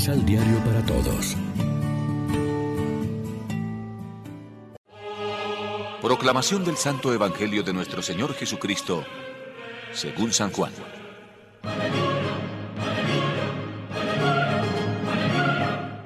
[0.00, 1.36] Misal Diario para Todos.
[6.00, 9.04] Proclamación del Santo Evangelio de nuestro Señor Jesucristo,
[9.92, 10.72] según San Juan.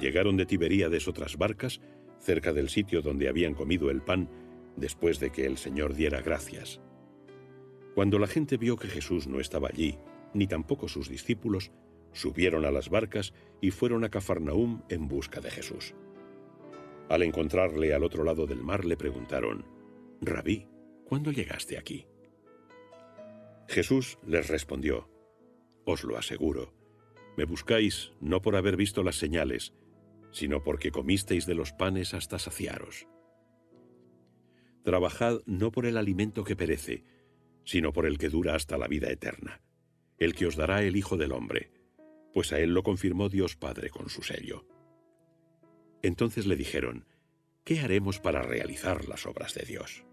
[0.00, 1.80] Llegaron de Tiberíades otras barcas,
[2.20, 4.30] cerca del sitio donde habían comido el pan,
[4.76, 6.80] después de que el Señor diera gracias.
[7.96, 9.98] Cuando la gente vio que Jesús no estaba allí,
[10.32, 11.72] ni tampoco sus discípulos,
[12.12, 15.94] subieron a las barcas y fueron a Cafarnaúm en busca de Jesús.
[17.08, 19.64] Al encontrarle al otro lado del mar le preguntaron,
[20.20, 20.68] Rabí,
[21.04, 22.06] ¿cuándo llegaste aquí?
[23.68, 25.08] Jesús les respondió,
[25.84, 26.72] Os lo aseguro,
[27.36, 29.72] me buscáis no por haber visto las señales,
[30.30, 33.06] sino porque comisteis de los panes hasta saciaros.
[34.84, 37.04] Trabajad no por el alimento que perece,
[37.64, 39.60] sino por el que dura hasta la vida eterna,
[40.18, 41.70] el que os dará el Hijo del Hombre,
[42.32, 44.66] pues a él lo confirmó Dios Padre con su sello.
[46.02, 47.06] Entonces le dijeron,
[47.64, 50.04] ¿qué haremos para realizar las obras de Dios?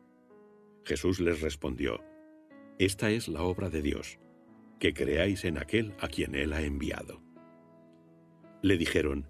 [0.83, 2.03] Jesús les respondió,
[2.79, 4.19] Esta es la obra de Dios,
[4.79, 7.21] que creáis en aquel a quien Él ha enviado.
[8.61, 9.27] Le dijeron,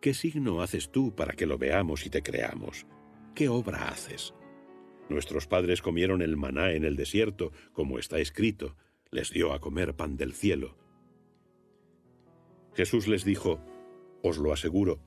[0.00, 2.86] ¿qué signo haces tú para que lo veamos y te creamos?
[3.34, 4.34] ¿Qué obra haces?
[5.08, 8.76] Nuestros padres comieron el maná en el desierto, como está escrito,
[9.10, 10.76] les dio a comer pan del cielo.
[12.78, 13.58] Jesús les dijo,
[14.22, 15.00] Os lo aseguro,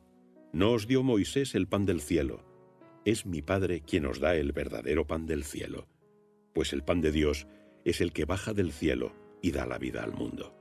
[0.52, 2.44] no os dio Moisés el pan del cielo,
[3.06, 5.88] es mi Padre quien os da el verdadero pan del cielo,
[6.54, 7.48] pues el pan de Dios
[7.86, 10.54] es el que baja del cielo y da la vida al mundo.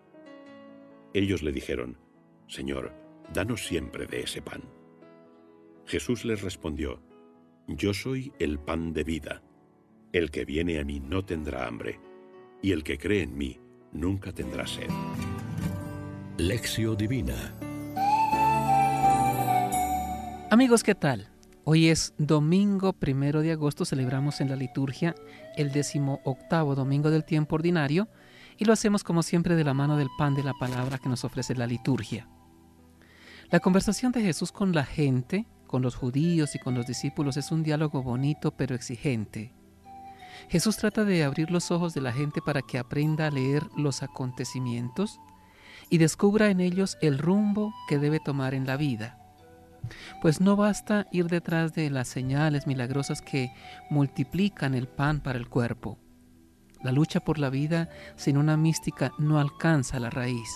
[1.13, 1.99] Ellos le dijeron,
[2.47, 2.93] Señor,
[3.35, 4.63] danos siempre de ese pan.
[5.87, 7.03] Jesús les respondió,
[7.67, 9.43] Yo soy el pan de vida.
[10.13, 11.99] El que viene a mí no tendrá hambre,
[12.63, 13.59] y el que cree en mí
[13.91, 14.91] nunca tendrá sed.
[16.41, 17.53] Lección Divina
[20.51, 21.29] Amigos, ¿qué tal?
[21.65, 25.15] Hoy es domingo primero de agosto, celebramos en la liturgia
[25.59, 28.09] el décimo octavo domingo del tiempo ordinario
[28.57, 31.25] y lo hacemos como siempre de la mano del pan de la palabra que nos
[31.25, 32.27] ofrece la liturgia.
[33.51, 37.53] La conversación de Jesús con la gente, con los judíos y con los discípulos es
[37.53, 39.53] un diálogo bonito pero exigente.
[40.49, 44.03] Jesús trata de abrir los ojos de la gente para que aprenda a leer los
[44.03, 45.21] acontecimientos
[45.91, 49.19] y descubra en ellos el rumbo que debe tomar en la vida.
[50.23, 53.53] Pues no basta ir detrás de las señales milagrosas que
[53.91, 55.99] multiplican el pan para el cuerpo.
[56.83, 60.49] La lucha por la vida sin una mística no alcanza la raíz.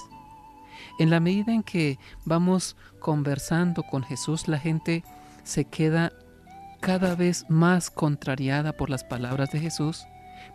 [0.98, 5.04] En la medida en que vamos conversando con Jesús, la gente
[5.42, 6.12] se queda
[6.80, 10.06] cada vez más contrariada por las palabras de Jesús,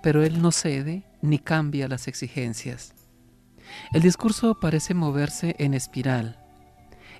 [0.01, 2.93] pero Él no cede ni cambia las exigencias.
[3.91, 6.39] El discurso parece moverse en espiral.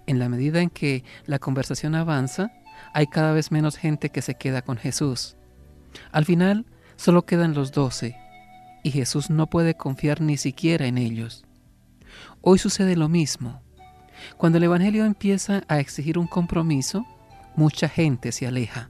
[0.08, 2.52] En la medida en que la conversación avanza,
[2.94, 5.36] hay cada vez menos gente que se queda con Jesús.
[6.12, 6.66] Al final,
[6.96, 8.16] solo quedan los doce,
[8.84, 11.46] y Jesús no puede confiar ni siquiera en ellos.
[12.42, 13.62] Hoy sucede lo mismo.
[14.38, 17.06] Cuando el Evangelio empieza a exigir un compromiso,
[17.56, 18.90] mucha gente se aleja.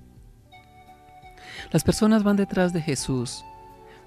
[1.72, 3.44] Las personas van detrás de Jesús,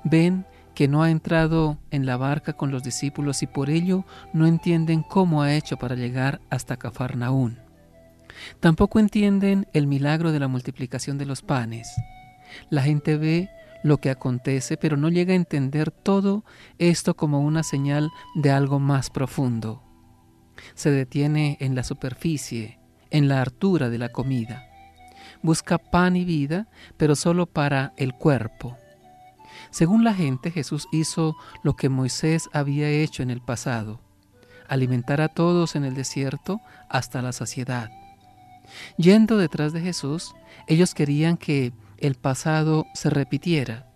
[0.05, 4.47] ven que no ha entrado en la barca con los discípulos y por ello no
[4.47, 7.59] entienden cómo ha hecho para llegar hasta Cafarnaún.
[8.61, 11.93] Tampoco entienden el milagro de la multiplicación de los panes.
[12.71, 13.51] La gente ve
[13.83, 16.45] lo que acontece, pero no llega a entender todo
[16.79, 19.83] esto como una señal de algo más profundo.
[20.75, 22.79] Se detiene en la superficie,
[23.11, 24.69] en la hartura de la comida.
[25.43, 28.77] Busca pan y vida, pero solo para el cuerpo.
[29.73, 34.01] Según la gente, Jesús hizo lo que Moisés había hecho en el pasado,
[34.69, 36.61] alimentar a todos en el desierto
[36.91, 37.91] hasta la saciedad.
[38.99, 40.35] Yendo detrás de Jesús,
[40.67, 43.91] ellos querían que el pasado se repitiera,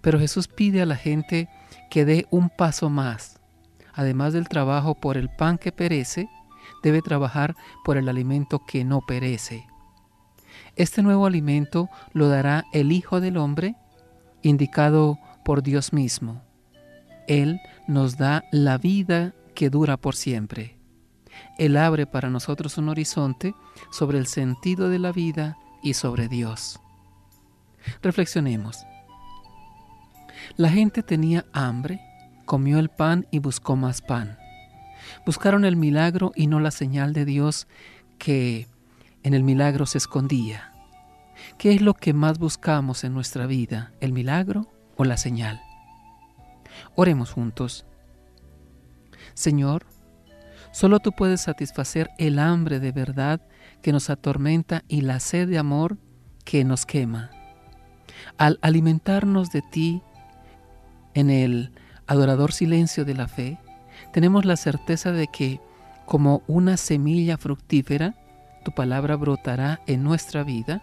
[0.00, 1.50] pero Jesús pide a la gente
[1.90, 3.40] que dé un paso más.
[3.92, 6.30] Además del trabajo por el pan que perece,
[6.82, 9.66] debe trabajar por el alimento que no perece.
[10.76, 13.76] Este nuevo alimento lo dará el Hijo del Hombre
[14.44, 16.42] indicado por Dios mismo.
[17.26, 20.78] Él nos da la vida que dura por siempre.
[21.58, 23.54] Él abre para nosotros un horizonte
[23.90, 26.80] sobre el sentido de la vida y sobre Dios.
[28.02, 28.84] Reflexionemos.
[30.56, 32.00] La gente tenía hambre,
[32.44, 34.38] comió el pan y buscó más pan.
[35.26, 37.66] Buscaron el milagro y no la señal de Dios
[38.18, 38.68] que
[39.22, 40.73] en el milagro se escondía.
[41.58, 45.60] ¿Qué es lo que más buscamos en nuestra vida, el milagro o la señal?
[46.94, 47.86] Oremos juntos.
[49.34, 49.86] Señor,
[50.74, 53.40] Solo tú puedes satisfacer el hambre de verdad
[53.80, 55.98] que nos atormenta y la sed de amor
[56.44, 57.30] que nos quema.
[58.38, 60.02] Al alimentarnos de ti
[61.14, 61.70] en el
[62.08, 63.60] adorador silencio de la fe,
[64.12, 65.60] tenemos la certeza de que,
[66.06, 68.16] como una semilla fructífera,
[68.64, 70.82] tu palabra brotará en nuestra vida.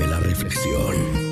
[0.00, 1.29] Vive la reflexión.